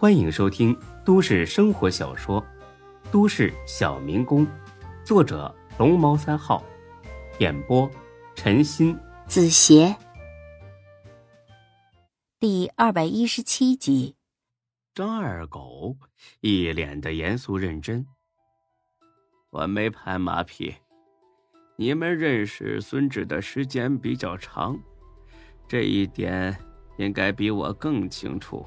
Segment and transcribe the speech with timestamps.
[0.00, 0.74] 欢迎收听
[1.04, 2.40] 都市生活小说
[3.12, 4.46] 《都市小民工》，
[5.04, 6.64] 作者龙猫三号，
[7.38, 7.86] 演播
[8.34, 9.94] 陈鑫、子邪，
[12.38, 14.16] 第二百一十七集。
[14.94, 15.94] 张二狗
[16.40, 18.06] 一脸的严肃认真。
[19.50, 20.74] 我没拍马屁，
[21.76, 24.80] 你们认识孙志的时间比较长，
[25.68, 26.56] 这一点
[26.96, 28.66] 应该比我更清楚。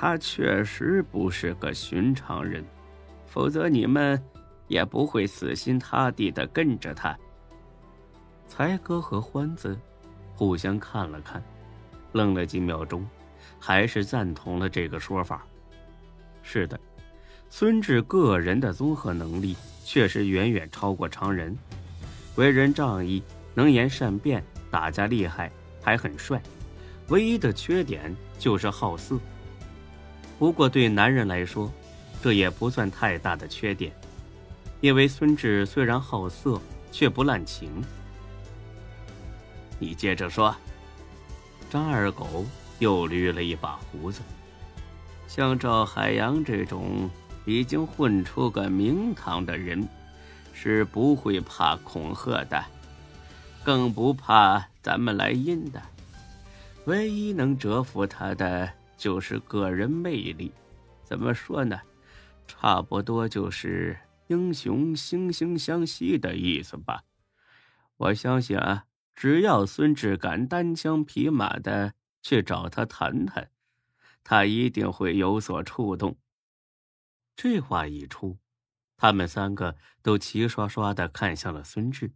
[0.00, 2.64] 他确实不是个寻常人，
[3.26, 4.22] 否则你们
[4.68, 7.18] 也不会死心塌地的跟着他。
[8.46, 9.76] 才哥和欢子
[10.36, 11.42] 互相看了看，
[12.12, 13.04] 愣了几秒钟，
[13.58, 15.44] 还是赞同了这个说法。
[16.44, 16.78] 是的，
[17.50, 21.58] 孙志个人的综合能力确实远远超过常人，
[22.36, 23.20] 为人仗义，
[23.52, 25.50] 能言善辩，打架厉害，
[25.82, 26.40] 还很帅。
[27.08, 29.18] 唯一的缺点就是好色。
[30.38, 31.70] 不过对男人来说，
[32.22, 33.92] 这也不算太大的缺点，
[34.80, 36.60] 因为孙志虽然好色，
[36.92, 37.68] 却不滥情。
[39.78, 40.54] 你接着说。
[41.70, 42.46] 张二狗
[42.78, 44.22] 又捋了一把胡子。
[45.26, 47.10] 像赵海洋这种
[47.44, 49.86] 已经混出个名堂的人，
[50.54, 52.64] 是不会怕恐吓的，
[53.62, 55.82] 更不怕咱们来阴的。
[56.86, 58.70] 唯一能折服他的。
[58.98, 60.52] 就是个人魅力，
[61.04, 61.80] 怎么说呢？
[62.46, 67.04] 差不多就是英雄惺惺相惜的意思吧。
[67.96, 73.50] 我相信啊，只要孙志敢单枪匹马的去找他谈谈，
[74.24, 76.18] 他一定会有所触动。
[77.36, 78.38] 这话一出，
[78.96, 82.12] 他们三个都齐刷刷的看向了孙志。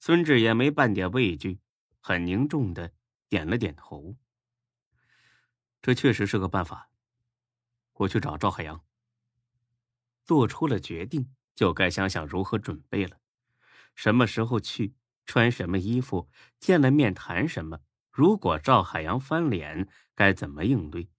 [0.00, 1.60] 孙志也没半点畏惧，
[2.00, 2.92] 很凝重的
[3.28, 4.16] 点了点头。
[5.84, 6.88] 这确实是个办法。
[7.92, 8.80] 我去找赵海洋。
[10.24, 13.18] 做出了决定，就该想想如何准备了。
[13.94, 14.94] 什么时候去？
[15.26, 16.30] 穿什么衣服？
[16.58, 17.80] 见了面谈什么？
[18.10, 21.10] 如果赵海洋翻脸，该怎么应对？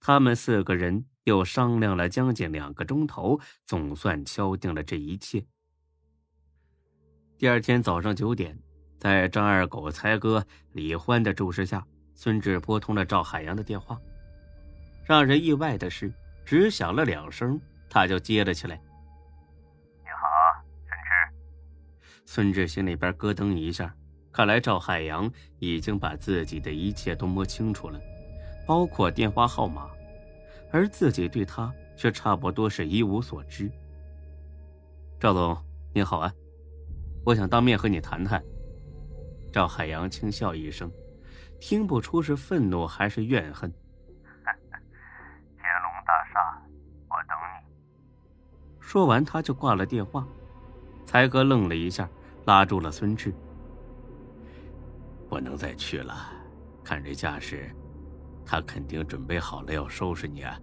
[0.00, 5.46] 他们四个人又商量了将近两个钟头，总算敲定了这一切。
[7.38, 8.62] 第二天早上九点，
[8.98, 11.86] 在张二狗、才哥、李欢的注视下。
[12.18, 14.00] 孙志拨通了赵海洋的电话，
[15.04, 16.10] 让人意外的是，
[16.46, 17.60] 只响了两声，
[17.90, 18.74] 他就接了起来。
[20.02, 20.26] 你好，
[20.86, 22.24] 孙志。
[22.24, 23.94] 孙志心里边咯噔一下，
[24.32, 28.00] 看来赵海洋已经把自己的一切都摸清楚了，
[28.66, 29.90] 包括电话号码，
[30.72, 33.70] 而自己对他却差不多是一无所知。
[35.20, 35.54] 赵总，
[35.92, 36.32] 你好啊，
[37.26, 38.42] 我想当面和你谈谈。
[39.52, 40.90] 赵海洋轻笑一声。
[41.60, 43.70] 听不出是愤怒还是怨恨。
[44.42, 46.62] 天龙大厦，
[47.08, 47.74] 我等你。
[48.80, 50.26] 说完，他就挂了电话。
[51.04, 52.08] 才哥愣了一下，
[52.46, 53.32] 拉住了孙志
[55.28, 56.32] ：“不能再去了，
[56.84, 57.70] 看这架势，
[58.44, 60.60] 他肯定准备好了要收拾你啊！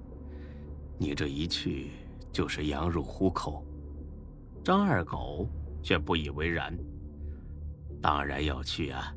[0.98, 1.92] 你这一去
[2.32, 3.66] 就是羊入虎口。”
[4.64, 5.50] 张二狗
[5.82, 6.78] 却不以为然
[8.02, 9.14] ：“当然要去啊！”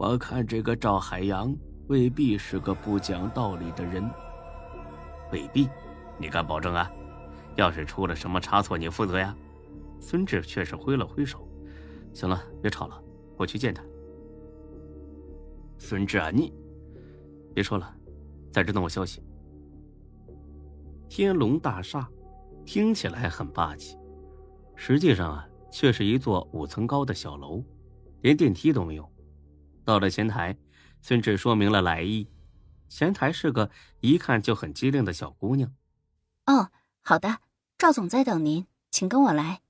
[0.00, 1.54] 我看这个赵海洋
[1.88, 4.10] 未必是个不讲道理的人，
[5.30, 5.68] 未必，
[6.16, 6.90] 你敢保证啊？
[7.56, 9.36] 要是出了什么差错，你负责呀？
[10.00, 11.46] 孙志却是挥了挥手，
[12.14, 12.98] 行了，别吵了，
[13.36, 13.84] 我去见他。
[15.76, 16.50] 孙志啊，你
[17.52, 17.94] 别说了，
[18.50, 19.22] 在这等我消息。
[21.10, 22.08] 天龙大厦
[22.64, 23.98] 听起来很霸气，
[24.74, 27.62] 实际上啊，却是一座五层高的小楼，
[28.22, 29.06] 连电梯都没有。
[29.84, 30.56] 到了前台，
[31.00, 32.28] 孙志说明了来意。
[32.88, 33.70] 前台是个
[34.00, 35.72] 一看就很机灵的小姑娘。
[36.46, 36.70] 哦，
[37.02, 37.40] 好的，
[37.78, 39.62] 赵总在等您，请跟我来。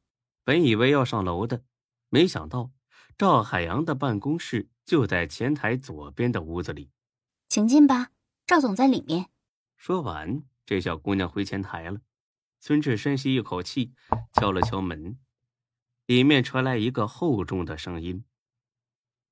[0.43, 1.63] 本以为要上楼的，
[2.09, 2.71] 没想到
[3.19, 6.91] 赵海洋的办公室就在前台左边的屋子里。
[7.49, 8.11] 请进吧，
[8.47, 9.29] 赵总在里面。
[9.77, 12.01] 说完，这小姑娘回前台了。
[12.59, 13.93] 孙志深吸一口气，
[14.33, 15.19] 敲了敲门，
[16.07, 18.25] 里面传来一个厚重的声音：“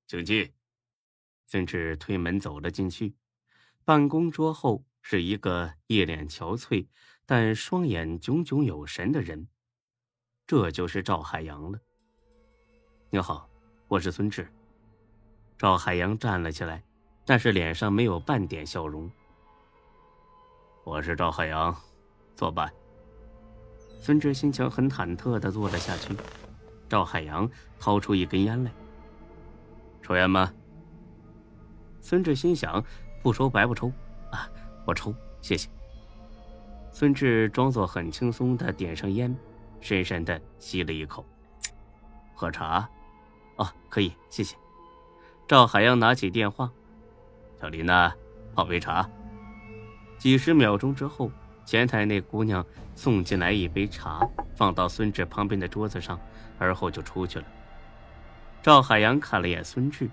[0.07, 0.53] 请进。”
[1.51, 3.15] 孙志推门走了进去，
[3.83, 6.85] 办公桌后是一个一脸憔悴
[7.25, 9.47] 但双眼炯炯有神的人，
[10.45, 11.79] 这就是赵海洋了。
[13.09, 13.49] 你好，
[13.87, 14.47] 我是孙志。
[15.57, 16.83] 赵海洋站了起来，
[17.25, 19.09] 但是脸上没有半点笑容。
[20.83, 21.75] 我是赵海洋，
[22.35, 22.69] 坐吧。
[23.99, 26.15] 孙志心情很忐忑的坐了下去。
[26.87, 27.49] 赵海洋
[27.79, 28.71] 掏出一根烟来，
[30.03, 30.53] 抽烟吗？
[32.09, 32.83] 孙志心想，
[33.21, 33.91] 不抽白不抽，
[34.31, 34.49] 啊，
[34.83, 35.69] 我抽，谢谢。
[36.91, 39.37] 孙志装作很轻松的点上烟，
[39.79, 41.23] 深深的吸了一口。
[42.33, 42.89] 喝茶？
[43.57, 44.55] 哦，可以，谢谢。
[45.47, 46.71] 赵海洋拿起电话
[47.61, 48.11] ：“小林呐，
[48.55, 49.07] 泡杯茶。”
[50.17, 51.31] 几十秒钟之后，
[51.63, 52.65] 前台那姑娘
[52.95, 56.19] 送进来一杯茶，放到孙志旁边的桌子上，
[56.57, 57.45] 而后就出去了。
[58.63, 60.09] 赵海洋看了眼孙志，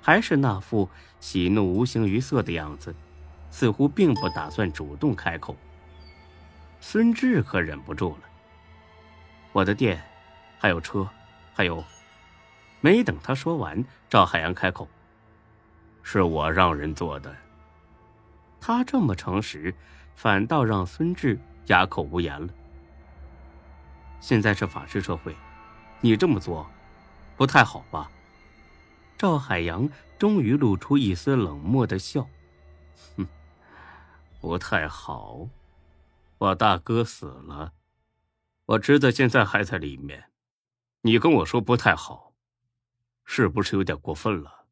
[0.00, 0.88] 还是那副
[1.20, 2.94] 喜怒无形于色的样子，
[3.50, 5.56] 似乎并不打算主动开口。
[6.80, 8.22] 孙志可忍不住了
[9.52, 10.02] ：“我的店，
[10.58, 11.08] 还有车，
[11.52, 11.84] 还有……”
[12.80, 14.88] 没等他说完，赵海洋开口
[16.02, 17.36] ：“是我让人做的。”
[18.58, 19.74] 他这么诚实，
[20.14, 22.48] 反倒让孙志哑口无言了。
[24.20, 25.36] 现在是法治社会，
[26.00, 26.66] 你这么做，
[27.36, 28.10] 不太好吧？
[29.20, 29.86] 赵海洋
[30.18, 32.26] 终于露出一丝冷漠的笑
[33.18, 33.28] ：“哼，
[34.40, 35.46] 不太好。
[36.38, 37.74] 我大哥死了，
[38.64, 40.30] 我侄子现在还在里面，
[41.02, 42.32] 你跟我说不太好，
[43.22, 44.64] 是不是有点过分了？”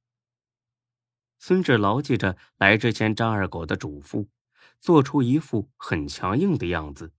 [1.38, 4.28] 孙志牢记着来之前张二狗的嘱咐，
[4.80, 7.12] 做出一副很强硬的样子。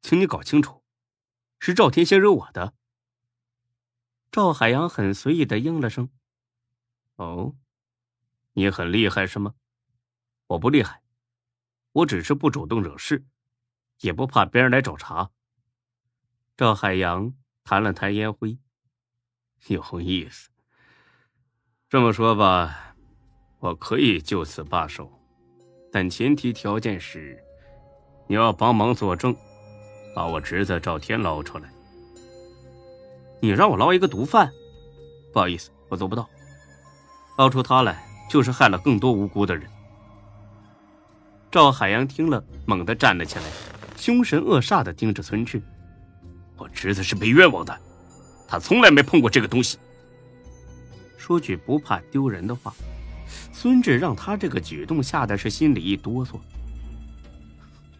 [0.00, 0.82] 请你搞清楚，
[1.58, 2.72] 是赵天先惹我的。
[4.32, 6.08] 赵海洋很随意的应了声
[7.16, 7.54] ：“哦，
[8.54, 9.54] 你很厉害是吗？
[10.46, 11.02] 我不厉害，
[11.92, 13.26] 我只是不主动惹事，
[14.00, 15.30] 也不怕别人来找茬。”
[16.56, 18.56] 赵海洋弹了弹烟灰，
[19.66, 20.48] 有意思。
[21.90, 22.96] 这么说吧，
[23.58, 25.12] 我可以就此罢手，
[25.92, 27.38] 但前提条件是，
[28.26, 29.36] 你要帮忙作证，
[30.16, 31.70] 把我侄子赵天捞出来。
[33.42, 34.48] 你让我捞一个毒贩？
[35.32, 36.30] 不好意思，我做不到。
[37.36, 39.68] 捞出他来，就是害了更多无辜的人。
[41.50, 43.44] 赵海洋听了，猛地站了起来，
[43.96, 45.60] 凶神恶煞的盯着孙志
[46.56, 47.76] ：“我侄子是被冤枉的，
[48.46, 49.76] 他从来没碰过这个东西。”
[51.18, 52.72] 说句不怕丢人的话，
[53.52, 56.38] 孙志让他这个举动吓得是心里一哆嗦。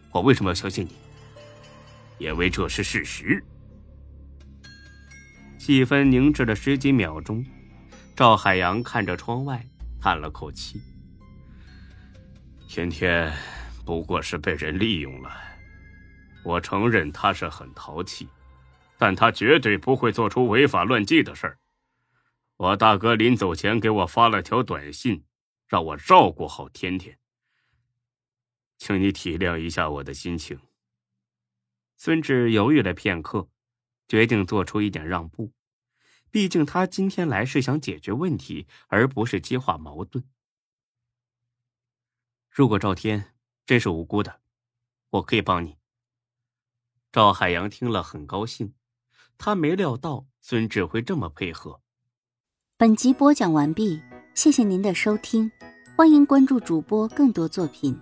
[0.09, 2.25] 我为什么要相信你？
[2.25, 3.43] 因为这是事实。
[5.65, 7.41] 气氛凝滞了十几秒钟，
[8.17, 9.65] 赵海洋看着窗外，
[9.97, 10.81] 叹了口气
[12.67, 13.31] ：“天天
[13.85, 15.31] 不过是被人利用了。
[16.43, 18.27] 我承认他是很淘气，
[18.97, 21.57] 但他绝对不会做出违法乱纪的事儿。”
[22.59, 25.23] 我大哥临走前给我发了条短信，
[25.69, 27.17] 让我照顾好天天。
[28.77, 30.59] 请你体谅一下我的心情。
[31.95, 33.47] 孙志犹豫了片刻，
[34.07, 35.51] 决定做出一点让步，
[36.29, 40.23] 毕竟他今天来是想解决问题，而不是激化矛盾。
[42.49, 43.33] 如果赵天
[43.65, 44.41] 真是无辜的，
[45.09, 45.77] 我可以帮你。
[47.11, 48.73] 赵海洋听了很高兴，
[49.37, 51.81] 他没料到孙志会这么配合。
[52.77, 54.01] 本集播讲完毕，
[54.35, 55.51] 谢谢您的收听，
[55.95, 57.99] 欢迎关注主播更多作品。